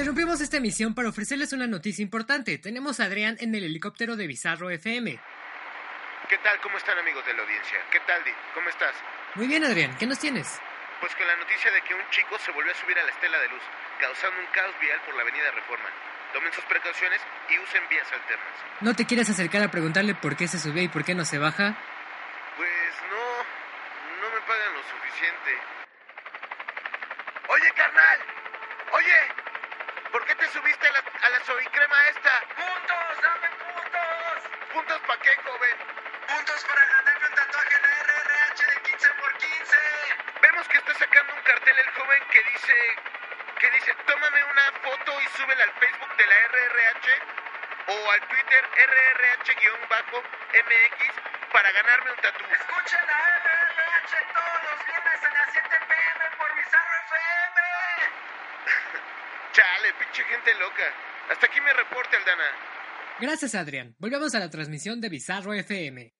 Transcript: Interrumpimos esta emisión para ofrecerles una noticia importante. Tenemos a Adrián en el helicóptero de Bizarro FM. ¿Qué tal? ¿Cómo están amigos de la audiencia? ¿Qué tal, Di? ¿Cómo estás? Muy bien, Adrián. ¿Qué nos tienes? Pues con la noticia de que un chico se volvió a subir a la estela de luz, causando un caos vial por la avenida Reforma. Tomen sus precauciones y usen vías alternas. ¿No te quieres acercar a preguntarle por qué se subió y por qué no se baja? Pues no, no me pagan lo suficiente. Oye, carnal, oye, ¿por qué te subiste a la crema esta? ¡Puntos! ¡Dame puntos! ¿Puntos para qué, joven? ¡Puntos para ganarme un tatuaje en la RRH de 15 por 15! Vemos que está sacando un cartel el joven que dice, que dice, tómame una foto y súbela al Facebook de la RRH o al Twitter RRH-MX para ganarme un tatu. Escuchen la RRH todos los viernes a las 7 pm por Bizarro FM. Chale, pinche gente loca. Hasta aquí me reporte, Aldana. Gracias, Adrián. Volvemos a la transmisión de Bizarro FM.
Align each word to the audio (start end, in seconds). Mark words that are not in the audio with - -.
Interrumpimos 0.00 0.40
esta 0.40 0.56
emisión 0.56 0.94
para 0.94 1.10
ofrecerles 1.10 1.52
una 1.52 1.66
noticia 1.66 2.02
importante. 2.02 2.56
Tenemos 2.56 3.00
a 3.00 3.04
Adrián 3.04 3.36
en 3.38 3.54
el 3.54 3.64
helicóptero 3.64 4.16
de 4.16 4.26
Bizarro 4.26 4.70
FM. 4.70 5.20
¿Qué 6.26 6.38
tal? 6.38 6.58
¿Cómo 6.62 6.78
están 6.78 6.96
amigos 6.96 7.20
de 7.26 7.34
la 7.34 7.42
audiencia? 7.42 7.76
¿Qué 7.92 8.00
tal, 8.08 8.24
Di? 8.24 8.30
¿Cómo 8.54 8.70
estás? 8.70 8.94
Muy 9.34 9.46
bien, 9.46 9.62
Adrián. 9.62 9.94
¿Qué 9.98 10.06
nos 10.06 10.18
tienes? 10.18 10.58
Pues 11.04 11.14
con 11.14 11.26
la 11.26 11.36
noticia 11.36 11.70
de 11.70 11.82
que 11.82 11.92
un 11.92 12.00
chico 12.08 12.32
se 12.38 12.50
volvió 12.50 12.72
a 12.72 12.74
subir 12.76 12.98
a 12.98 13.04
la 13.04 13.10
estela 13.10 13.38
de 13.40 13.48
luz, 13.48 13.60
causando 14.00 14.40
un 14.40 14.46
caos 14.56 14.72
vial 14.80 14.98
por 15.04 15.14
la 15.16 15.20
avenida 15.20 15.50
Reforma. 15.50 15.92
Tomen 16.32 16.52
sus 16.54 16.64
precauciones 16.64 17.20
y 17.50 17.58
usen 17.58 17.82
vías 17.90 18.08
alternas. 18.10 18.54
¿No 18.80 18.96
te 18.96 19.04
quieres 19.04 19.28
acercar 19.28 19.62
a 19.64 19.70
preguntarle 19.70 20.14
por 20.14 20.34
qué 20.34 20.48
se 20.48 20.58
subió 20.58 20.80
y 20.80 20.88
por 20.88 21.04
qué 21.04 21.14
no 21.14 21.26
se 21.26 21.36
baja? 21.36 21.76
Pues 22.56 22.92
no, 23.12 23.20
no 24.24 24.32
me 24.32 24.40
pagan 24.48 24.72
lo 24.72 24.82
suficiente. 24.96 25.52
Oye, 27.52 27.68
carnal, 27.76 28.18
oye, 28.96 29.18
¿por 30.10 30.24
qué 30.26 30.34
te 30.34 30.46
subiste 30.48 30.86
a 31.48 31.54
la 31.54 31.70
crema 31.70 32.08
esta? 32.08 32.44
¡Puntos! 32.54 33.22
¡Dame 33.22 33.48
puntos! 33.48 34.44
¿Puntos 34.74 35.00
para 35.06 35.20
qué, 35.22 35.34
joven? 35.36 35.76
¡Puntos 36.28 36.64
para 36.64 36.84
ganarme 36.84 37.28
un 37.28 37.34
tatuaje 37.34 37.76
en 37.76 37.82
la 37.82 37.88
RRH 37.88 38.66
de 38.66 38.82
15 38.82 39.08
por 39.14 39.32
15! 39.38 39.76
Vemos 40.42 40.68
que 40.68 40.76
está 40.76 40.94
sacando 40.94 41.32
un 41.34 41.40
cartel 41.40 41.78
el 41.78 41.90
joven 41.92 42.22
que 42.30 42.42
dice, 42.42 42.74
que 43.58 43.70
dice, 43.70 43.94
tómame 44.06 44.44
una 44.44 44.72
foto 44.84 45.18
y 45.18 45.28
súbela 45.28 45.64
al 45.64 45.72
Facebook 45.72 46.14
de 46.16 46.26
la 46.26 46.36
RRH 46.48 47.08
o 47.86 48.10
al 48.10 48.20
Twitter 48.28 48.68
RRH-MX 48.76 49.62
para 51.52 51.72
ganarme 51.72 52.10
un 52.10 52.16
tatu. 52.18 52.44
Escuchen 52.52 53.00
la 53.06 53.16
RRH 53.16 54.12
todos 54.34 54.62
los 54.70 54.84
viernes 54.84 55.24
a 55.24 55.30
las 55.30 55.52
7 55.52 55.68
pm 55.88 56.36
por 56.36 56.54
Bizarro 56.54 56.96
FM. 57.08 57.60
Chale, 59.52 59.94
pinche 59.94 60.22
gente 60.24 60.54
loca. 60.56 60.92
Hasta 61.30 61.46
aquí 61.46 61.60
me 61.60 61.72
reporte, 61.72 62.16
Aldana. 62.16 62.44
Gracias, 63.20 63.54
Adrián. 63.54 63.94
Volvemos 63.98 64.34
a 64.34 64.40
la 64.40 64.50
transmisión 64.50 65.00
de 65.00 65.08
Bizarro 65.08 65.54
FM. 65.54 66.12